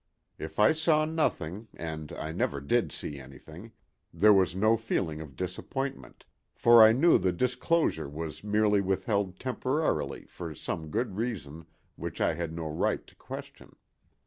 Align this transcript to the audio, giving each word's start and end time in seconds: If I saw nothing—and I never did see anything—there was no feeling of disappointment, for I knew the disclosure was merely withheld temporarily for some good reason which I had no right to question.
If 0.39 0.57
I 0.57 0.71
saw 0.71 1.05
nothing—and 1.05 2.11
I 2.13 2.31
never 2.31 2.59
did 2.59 2.91
see 2.91 3.19
anything—there 3.19 4.33
was 4.33 4.55
no 4.55 4.75
feeling 4.75 5.21
of 5.21 5.35
disappointment, 5.35 6.25
for 6.55 6.81
I 6.81 6.91
knew 6.91 7.19
the 7.19 7.31
disclosure 7.31 8.09
was 8.09 8.43
merely 8.43 8.81
withheld 8.81 9.39
temporarily 9.39 10.25
for 10.25 10.55
some 10.55 10.89
good 10.89 11.17
reason 11.17 11.67
which 11.97 12.19
I 12.19 12.33
had 12.33 12.51
no 12.51 12.67
right 12.67 13.05
to 13.05 13.13
question. 13.15 13.75